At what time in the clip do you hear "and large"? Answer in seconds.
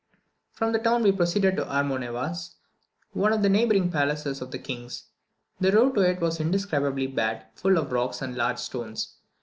8.23-8.57